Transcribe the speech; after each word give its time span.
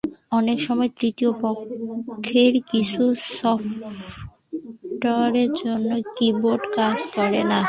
অনেক 0.31 0.57
সময় 0.61 0.91
তৃতীয় 0.99 1.31
পক্ষের 1.41 2.53
কিছু 2.71 3.01
সফটওয়্যারের 3.33 4.21
জন্য 5.53 5.89
কি-বোর্ড 6.15 6.63
কাজ 6.75 6.97
করে 7.15 7.41
না। 7.43 7.59